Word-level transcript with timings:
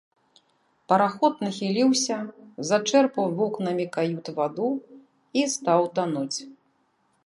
Параход 0.93 1.33
нахіліўся, 1.47 2.17
зачэрпаў 2.71 3.27
вокнамі 3.43 3.85
кают 3.99 4.25
ваду 4.41 4.69
і 5.41 5.49
стаў 5.57 5.81
тануць. 5.99 6.39